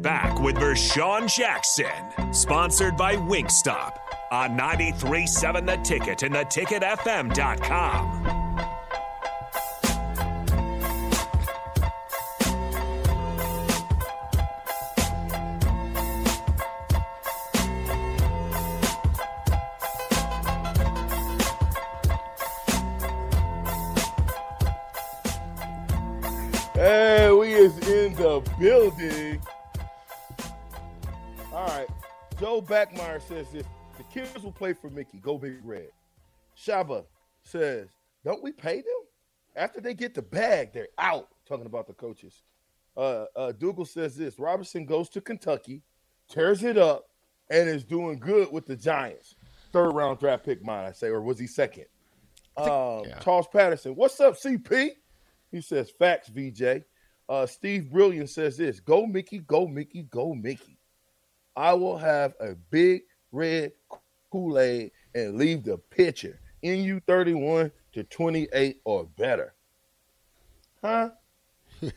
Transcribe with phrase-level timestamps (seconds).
[0.00, 3.98] Back with Vershawn Jackson, sponsored by Wingstop
[4.30, 8.40] on 93.7 The Ticket and theticketfm.com.
[27.40, 29.40] We is in the building.
[32.40, 33.66] Joe Backmeyer says this.
[33.98, 35.18] The kids will play for Mickey.
[35.18, 35.90] Go Big Red.
[36.56, 37.04] Shaba
[37.42, 37.88] says,
[38.24, 39.02] don't we pay them?
[39.56, 41.28] After they get the bag, they're out.
[41.46, 42.42] Talking about the coaches.
[42.96, 44.38] Uh, uh, Dougal says this.
[44.38, 45.82] Robinson goes to Kentucky,
[46.30, 47.10] tears it up,
[47.50, 49.34] and is doing good with the Giants.
[49.70, 51.84] Third round draft pick, mine, I say, or was he second?
[52.56, 53.18] Um, yeah.
[53.20, 53.94] Charles Patterson.
[53.94, 54.92] What's up, CP?
[55.52, 56.84] He says, facts, VJ.
[57.28, 60.79] Uh, Steve Brilliant says this Go, Mickey, go, Mickey, go, Mickey.
[61.56, 63.72] I will have a big red
[64.30, 69.54] Kool Aid and leave the pitcher NU 31 to 28 or better.
[70.82, 71.10] Huh?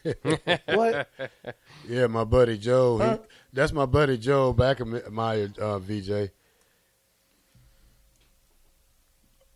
[0.65, 1.09] what?
[1.87, 2.97] Yeah, my buddy Joe.
[2.97, 6.31] he- that's my buddy Joe back in my uh, VJ.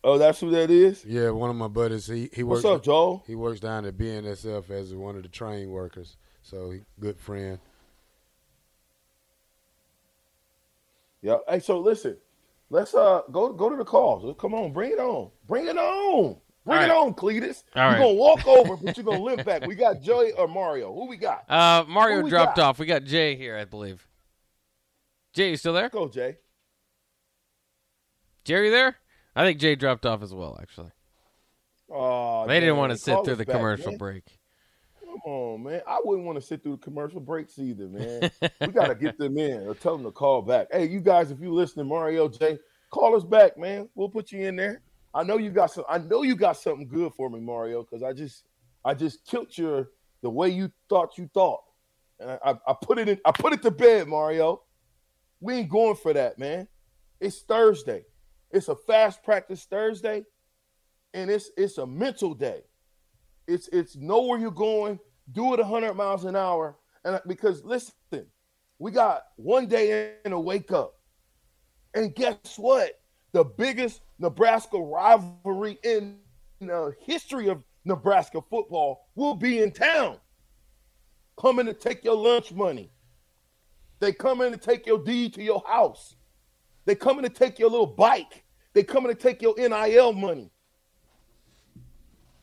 [0.03, 1.03] Oh, that's who that is?
[1.03, 2.07] Yeah, one of my buddies.
[2.07, 2.63] He he works.
[2.63, 3.23] What's up, Joel?
[3.27, 6.15] He works down at BNSF as one of the train workers.
[6.43, 7.59] So he good friend.
[11.21, 11.37] Yeah.
[11.47, 12.17] Hey, so listen,
[12.69, 14.35] let's uh go go to the calls.
[14.39, 15.31] Come on, bring it on.
[15.47, 16.37] Bring it on.
[16.65, 17.63] Bring All it on, Cletus.
[17.75, 17.97] All you're right.
[17.99, 19.65] gonna walk over, but you're gonna limp back.
[19.65, 20.93] We got Joey or Mario.
[20.93, 21.49] Who we got?
[21.49, 22.63] Uh, Mario dropped got?
[22.69, 22.79] off.
[22.79, 24.05] We got Jay here, I believe.
[25.33, 25.87] Jay, you still there?
[25.89, 26.37] Go, Jay.
[28.43, 28.95] Jerry there?
[29.35, 30.91] I think Jay dropped off as well, actually.
[31.89, 33.97] Oh, They didn't want to sit through the back, commercial man.
[33.97, 34.23] break.
[35.23, 35.81] Come on, man.
[35.87, 38.29] I wouldn't want to sit through the commercial breaks either, man.
[38.61, 40.67] we got to get them in or tell them to call back.
[40.71, 42.59] Hey, you guys, if you listening, Mario J,
[42.91, 43.89] call us back, man.
[43.95, 44.81] We'll put you in there.
[45.13, 45.85] I know you got some.
[45.89, 48.43] I know you got something good for me, Mario, because I just,
[48.85, 49.89] I just killed your
[50.21, 51.61] the way you thought you thought,
[52.19, 53.19] and I, I, I put it in.
[53.25, 54.61] I put it to bed, Mario.
[55.39, 56.67] We ain't going for that, man.
[57.19, 58.03] It's Thursday.
[58.51, 60.25] It's a fast practice Thursday,
[61.13, 62.61] and it's it's a mental day.
[63.47, 64.99] It's it's know where you're going.
[65.31, 68.27] Do it 100 miles an hour, and because listen,
[68.79, 70.95] we got one day in to wake up,
[71.93, 72.99] and guess what?
[73.33, 76.19] The biggest Nebraska rivalry in
[76.59, 80.17] the history of Nebraska football will be in town.
[81.39, 82.91] Coming to take your lunch money.
[83.99, 86.15] They coming to take your deed to your house.
[86.85, 88.43] They coming to take your little bike.
[88.73, 90.51] They coming to take your NIL money.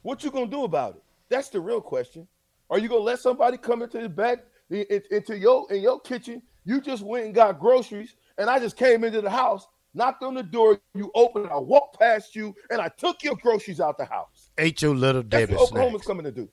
[0.04, 1.02] What you gonna do about it?
[1.30, 2.28] That's the real question.
[2.68, 5.98] Are you gonna let somebody come into the back in- in- into your in your
[5.98, 6.42] kitchen?
[6.66, 10.34] You just went and got groceries, and I just came into the house, knocked on
[10.34, 14.04] the door, you opened, I walked past you, and I took your groceries out the
[14.04, 14.50] house.
[14.58, 16.06] Ate your little That's Debbie what Oklahoma's snacks.
[16.06, 16.48] coming to do.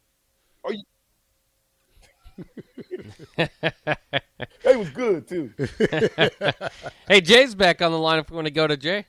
[0.63, 0.83] Are you?
[4.63, 5.53] They was good too.
[7.07, 9.05] Hey, Jay's back on the line if we want to go to Jay.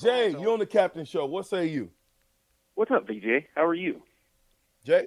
[0.00, 1.26] Jay, you on the captain show.
[1.26, 1.90] What say you,
[2.74, 3.46] What's up, VJ?
[3.54, 4.02] How are you?
[4.84, 5.06] Jay?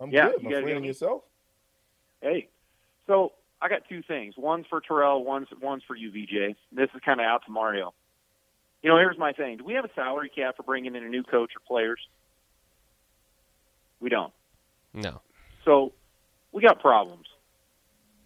[0.00, 0.68] I'm Yeah, good, you my guys friend.
[0.68, 1.22] got And yourself?
[2.20, 2.48] Hey,
[3.06, 3.32] so
[3.62, 4.34] I got two things.
[4.36, 5.24] One's for Terrell.
[5.24, 6.56] One's one's for you, VJ.
[6.72, 7.94] This is kind of out to Mario.
[8.82, 9.58] You know, here's my thing.
[9.58, 12.00] Do we have a salary cap for bringing in a new coach or players?
[14.00, 14.32] We don't.
[14.92, 15.20] No.
[15.64, 15.92] So
[16.52, 17.26] we got problems.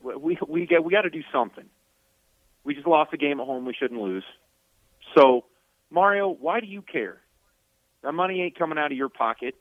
[0.02, 1.64] We we we got we got to do something.
[2.64, 4.24] We just lost a game at home we shouldn't lose.
[5.16, 5.44] So
[5.90, 7.20] Mario, why do you care?
[8.02, 9.54] That money ain't coming out of your pocket.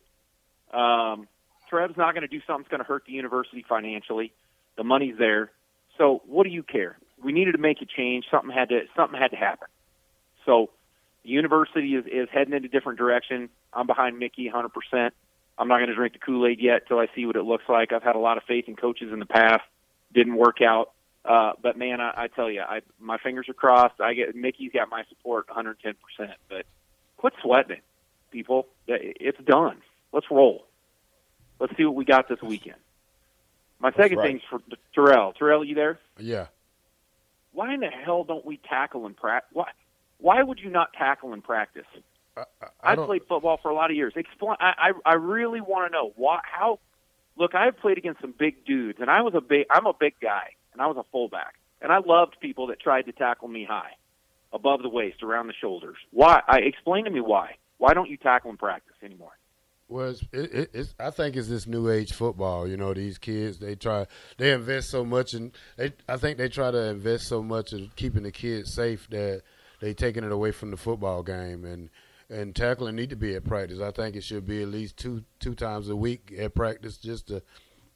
[0.74, 1.28] Um,
[1.70, 4.31] Trev's not going to do something that's going to hurt the university financially.
[4.78, 5.52] The money's there.
[5.98, 6.98] So what do you care?
[7.22, 8.26] We needed to make a change.
[8.31, 9.68] Something had to something had to happen.
[10.46, 10.70] So
[11.24, 13.50] the university is, is heading in a different direction.
[13.74, 15.12] I'm behind Mickey 100%.
[15.58, 17.66] I'm not going to drink the Kool Aid yet till I see what it looks
[17.68, 17.92] like.
[17.92, 19.64] I've had a lot of faith in coaches in the past.
[20.14, 20.92] Didn't work out.
[21.25, 24.00] Uh, but man, I, I tell you, I, my fingers are crossed.
[24.00, 25.95] I get Mickey's got my support 110%.
[26.48, 26.66] But
[27.18, 27.81] quit sweating
[28.31, 28.68] people.
[28.88, 29.77] It's done.
[30.12, 30.66] Let's roll.
[31.60, 32.77] Let's see what we got this weekend.
[33.80, 34.27] My second right.
[34.27, 34.60] thing's for
[34.94, 35.33] Terrell.
[35.33, 36.00] Terrell, you there?
[36.18, 36.48] Yeah.
[37.54, 39.50] Why in the hell don't we tackle in practice?
[39.54, 39.69] Why,
[40.19, 41.86] why would you not tackle in practice?
[42.38, 42.44] I,
[42.81, 44.13] I, don't- played football for a lot of years.
[44.16, 44.56] Explain.
[44.60, 46.39] I I, I really want to know why.
[46.44, 46.80] How?
[47.40, 49.66] Look, I have played against some big dudes, and I was a big.
[49.72, 53.04] I'm a big guy, and I was a fullback, and I loved people that tried
[53.04, 53.92] to tackle me high,
[54.52, 55.96] above the waist, around the shoulders.
[56.12, 56.42] Why?
[56.46, 57.56] I explain to me why.
[57.78, 59.32] Why don't you tackle in practice anymore?
[59.88, 60.94] Well, it's, it, it, it's.
[61.00, 62.68] I think it's this new age football.
[62.68, 64.06] You know, these kids they try
[64.38, 65.94] they invest so much, and they.
[66.10, 69.44] I think they try to invest so much in keeping the kids safe that
[69.80, 71.90] they taking it away from the football game and
[72.30, 73.80] and tackling need to be at practice.
[73.80, 77.28] I think it should be at least two two times a week at practice just
[77.28, 77.42] to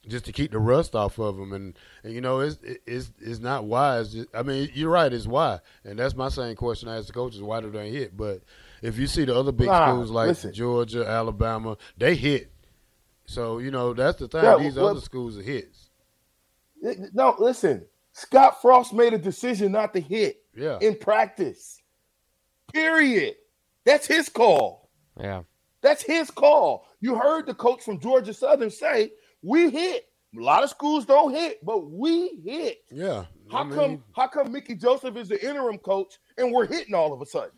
[0.06, 1.52] just to keep the rust off of them.
[1.52, 4.16] And, and you know, it's it's it's not wise.
[4.34, 5.12] I mean, you're right.
[5.12, 8.16] It's why, and that's my same question I ask the coaches: Why do they hit?
[8.16, 8.42] But
[8.82, 10.52] if you see the other big Nah, schools like listen.
[10.52, 12.50] Georgia, Alabama, they hit.
[13.26, 14.44] So you know that's the thing.
[14.44, 15.88] Yeah, These well- other schools are hits.
[17.14, 17.86] No, listen.
[18.12, 20.78] Scott Frost made a decision not to hit Yeah.
[20.82, 21.80] in practice.
[22.72, 23.36] Period.
[23.84, 24.90] That's his call.
[25.20, 25.42] Yeah.
[25.82, 26.86] That's his call.
[27.00, 31.32] You heard the coach from Georgia Southern say, "We hit." A lot of schools don't
[31.32, 32.78] hit, but we hit.
[32.90, 33.26] Yeah.
[33.52, 34.04] How I mean, come?
[34.16, 37.52] How come Mickey Joseph is the interim coach and we're hitting all of a sudden?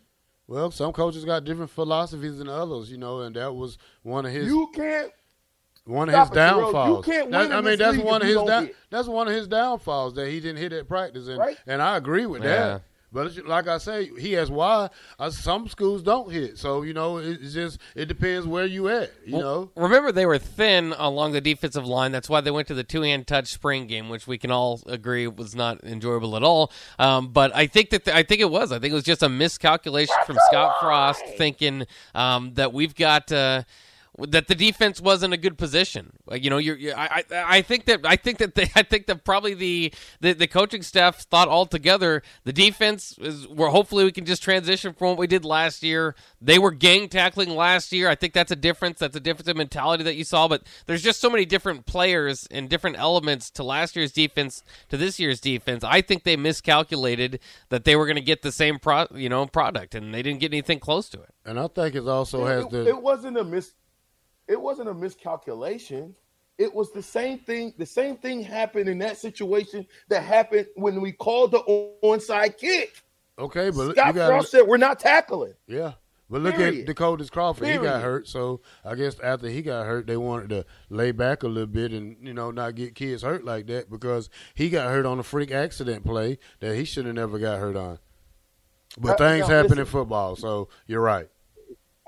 [0.47, 4.31] Well, some coaches got different philosophies than others, you know, and that was one of
[4.31, 5.11] his You can't.
[5.85, 7.05] one of his it, You downfalls.
[7.05, 8.75] can't That- win in I mean, that's one of his don't down, hit.
[8.91, 11.57] that's one of his downfalls that he didn't hit at practice, and Right.
[11.65, 12.49] and I agree with Yeah.
[12.49, 12.81] that.
[13.11, 16.57] But like I say, he has why uh, some schools don't hit.
[16.57, 19.11] So you know, it, it's just it depends where you at.
[19.25, 22.11] You know, Remember, they were thin along the defensive line.
[22.11, 24.81] That's why they went to the two hand touch spring game, which we can all
[24.87, 26.71] agree was not enjoyable at all.
[26.99, 28.71] Um, but I think that I think it was.
[28.73, 33.31] I think it was just a miscalculation from Scott Frost, thinking um, that we've got.
[33.31, 33.63] Uh,
[34.19, 36.13] that the defense was in a good position.
[36.25, 38.81] Like, You know, you're, you're I, I, I think that I think that they, I
[38.83, 44.03] think that probably the, the, the coaching staff thought altogether the defense is where hopefully
[44.05, 46.15] we can just transition from what we did last year.
[46.41, 48.09] They were gang tackling last year.
[48.09, 48.99] I think that's a difference.
[48.99, 50.47] That's a difference in mentality that you saw.
[50.47, 54.97] But there's just so many different players and different elements to last year's defense to
[54.97, 55.83] this year's defense.
[55.83, 59.45] I think they miscalculated that they were going to get the same pro, you know
[59.45, 61.29] product, and they didn't get anything close to it.
[61.45, 63.73] and I think it also it, has it- the it wasn't a mis
[64.47, 66.15] it wasn't a miscalculation
[66.57, 71.01] it was the same thing the same thing happened in that situation that happened when
[71.01, 71.59] we called the
[72.03, 73.03] onside kick
[73.37, 75.93] okay, but you scott got frost said we're not tackling Yeah.
[76.29, 76.89] But look Period.
[76.89, 77.69] at Decoldest Crawford.
[77.69, 81.43] He got hurt, so I guess after he got hurt, they wanted to lay back
[81.43, 84.89] a little bit and you know not get kids hurt like that because he got
[84.89, 87.99] hurt on a freak accident play that he should have never got hurt on.
[88.97, 91.29] But Uh, things happen in football, so you're right.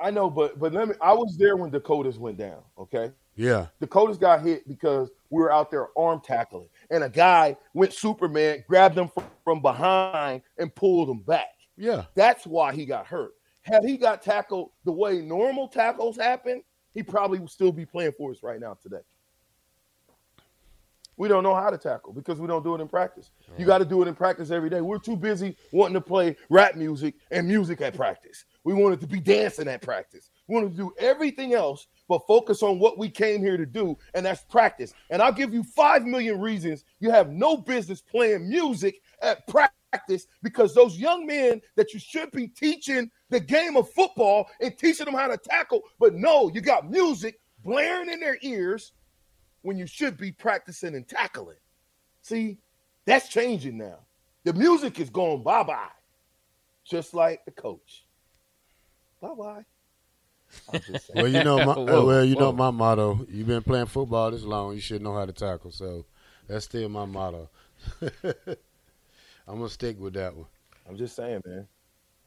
[0.02, 3.68] I know but but let me i was there when Decoldest went down okay Yeah,
[3.82, 8.64] Decoldest got hit because we were out there arm tackling and a guy went superman
[8.68, 11.50] grabbed him from, from behind and pulled him back
[11.80, 13.32] yeah, That's why he got hurt.
[13.62, 16.62] Had he got tackled the way normal tackles happen,
[16.94, 19.00] he probably would still be playing for us right now today.
[21.20, 23.30] We don't know how to tackle because we don't do it in practice.
[23.58, 24.80] You got to do it in practice every day.
[24.80, 28.46] We're too busy wanting to play rap music and music at practice.
[28.64, 30.30] We wanted to be dancing at practice.
[30.48, 33.98] We wanted to do everything else but focus on what we came here to do,
[34.14, 34.94] and that's practice.
[35.10, 40.26] And I'll give you five million reasons you have no business playing music at practice
[40.42, 45.06] because those young men that you should be teaching the game of football and teaching
[45.06, 48.94] them how to tackle, but no, you got music blaring in their ears
[49.70, 51.60] when you should be practicing and tackling.
[52.24, 52.58] See,
[53.06, 54.00] that's changing now.
[54.44, 55.92] The music is going bye bye,
[56.84, 58.04] just like the coach.
[59.22, 59.66] Bye bye.
[60.74, 61.18] I'm just saying.
[61.18, 63.28] well, you know, my, uh, Whoa, well, you know my motto.
[63.30, 65.70] You've been playing football this long, you should know how to tackle.
[65.70, 66.04] So
[66.48, 67.48] that's still my motto.
[68.02, 68.26] I'm
[69.46, 70.48] gonna stick with that one.
[70.90, 71.68] I'm just saying, man.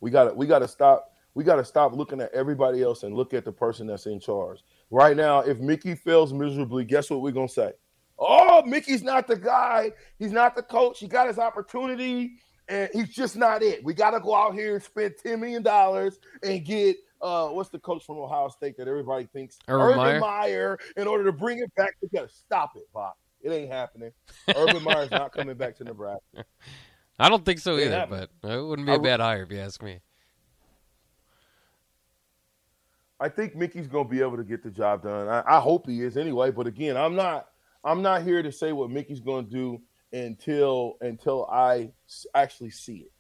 [0.01, 1.13] We gotta we gotta stop.
[1.35, 4.63] We gotta stop looking at everybody else and look at the person that's in charge.
[4.93, 7.73] Right now, if Mickey fails miserably, guess what we're gonna say?
[8.19, 9.91] Oh, Mickey's not the guy.
[10.19, 11.01] He's not the coach.
[11.01, 12.35] He got his opportunity,
[12.69, 13.83] and he's just not it.
[13.83, 17.79] We gotta go out here and spend ten million dollars and get uh, what's the
[17.79, 20.21] coach from Ohio State that everybody thinks Urban Meyer?
[20.21, 22.29] Meyer in order to bring it back together.
[22.31, 23.15] Stop it, Bob.
[23.41, 24.13] It ain't happening.
[24.55, 26.45] Urban Meyer's not coming back to Nebraska.
[27.19, 28.07] I don't think so It either,
[28.43, 30.01] but it wouldn't be a I- bad hire if you ask me.
[33.23, 35.29] I think Mickey's gonna be able to get the job done.
[35.29, 36.51] I, I hope he is anyway.
[36.51, 37.49] But again, I'm not.
[37.85, 39.81] I'm not here to say what Mickey's gonna do
[40.13, 43.13] until until I s- actually see it.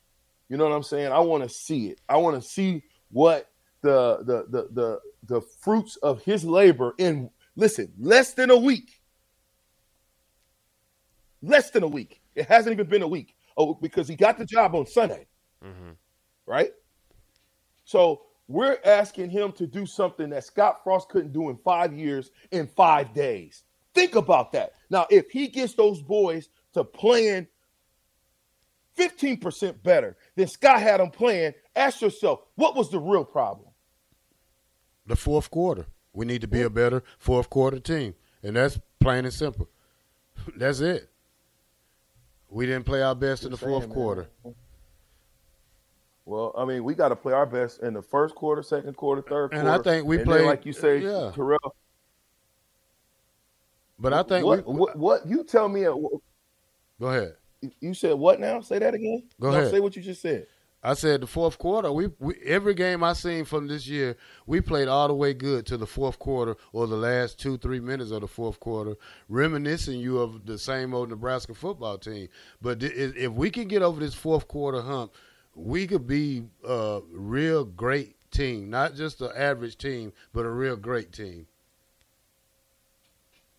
[0.49, 1.12] You know what I'm saying?
[1.12, 2.00] I want to see it.
[2.09, 3.49] I want to see what
[3.82, 8.90] the the the the the fruits of his labor in listen less than a week.
[11.44, 12.21] less than a week.
[12.37, 13.35] It hasn't even been a week.
[13.56, 15.26] Oh, because he got the job on Sunday,
[15.62, 15.97] Mhm.
[16.47, 16.71] right?
[17.85, 22.31] So we're asking him to do something that Scott Frost couldn't do in five years
[22.51, 23.63] in five days.
[23.95, 24.73] Think about that.
[24.91, 27.47] Now, if he gets those boys to playing
[28.97, 33.69] 15% better than Scott had them playing, ask yourself, what was the real problem?
[35.07, 35.87] The fourth quarter.
[36.13, 39.69] We need to be a better fourth quarter team, and that's plain and simple.
[40.57, 41.09] That's it.
[42.49, 44.55] We didn't play our best in the fourth saying, man.
[46.25, 49.23] Well, I mean, we got to play our best in the first quarter, second quarter,
[49.23, 49.69] third And quarter.
[49.69, 51.33] And I think we and played- then, like you say, yeah.
[51.35, 51.75] Terrell.
[53.99, 55.85] But I think what, we, what, what you tell me?
[55.87, 55.95] uh,
[57.00, 57.35] go ahead.
[57.81, 58.61] You said what now?
[58.61, 59.23] Say that again.
[59.41, 59.71] Go No, ahead.
[59.71, 60.47] Say what you just said.
[60.85, 61.93] I said the fourth quarter.
[61.93, 65.64] We, we every game I seen from this year, we played all the way good
[65.67, 68.97] to the fourth quarter or the last two three minutes of the fourth quarter,
[69.29, 72.26] reminiscing you of the same old Nebraska football team.
[72.61, 75.12] But th- if we can get over this fourth quarter hump,
[75.54, 80.76] we could be a real great team, not just an average team, but a real
[80.76, 81.47] great team.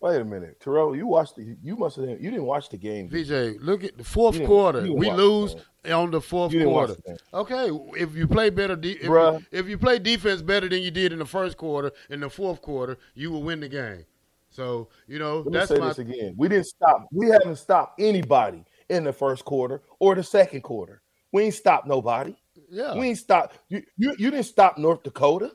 [0.00, 0.94] Wait a minute, Terrell.
[0.94, 1.56] You watched the.
[1.62, 2.06] You must have.
[2.06, 3.08] You didn't watch the game.
[3.08, 4.82] VJ, look at the fourth quarter.
[4.82, 5.56] We lose
[5.90, 6.96] on the fourth quarter.
[7.32, 10.90] Okay, if you play better, de- if, you, if you play defense better than you
[10.90, 14.04] did in the first quarter, in the fourth quarter, you will win the game.
[14.50, 16.34] So you know Let me that's say my this again.
[16.36, 17.08] We didn't stop.
[17.10, 21.00] We haven't stopped anybody in the first quarter or the second quarter.
[21.34, 22.32] We ain't stopped nobody.
[22.70, 22.96] yeah.
[22.96, 23.58] We ain't stopped.
[23.68, 25.50] You, you you didn't stop North Dakota.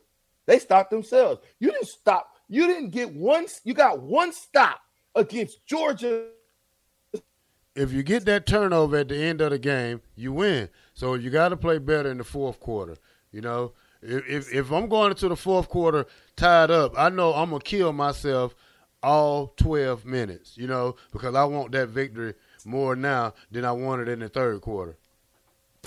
[0.46, 1.40] They stopped themselves.
[1.62, 2.36] You didn't stop.
[2.50, 3.46] You didn't get one.
[3.64, 4.82] You got one stop
[5.16, 6.26] against Georgia.
[7.78, 10.68] if you get that turnover at the end of the game, you win.
[10.96, 12.98] So you got to play better in the fourth quarter.
[13.32, 13.72] You know,
[14.02, 17.62] if, if if I'm going into the fourth quarter tied up, I know I'm gonna
[17.62, 18.54] kill myself
[19.02, 20.58] all 12 minutes.
[20.58, 22.34] You know, because I want that victory
[22.66, 24.98] more now than I wanted in the third quarter.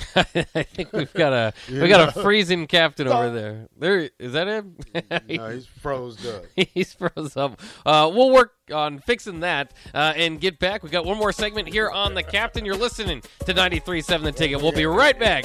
[0.16, 0.22] I
[0.62, 3.68] think we've got a we got a freezing captain over there.
[3.78, 4.76] There is that him?
[5.28, 6.44] No, he's froze up.
[6.56, 7.60] He's froze up.
[7.84, 10.82] Uh, we'll work on fixing that uh, and get back.
[10.82, 12.64] We got one more segment here on the captain.
[12.64, 14.60] You're listening to 93.7 The Ticket.
[14.62, 15.44] We'll be right back.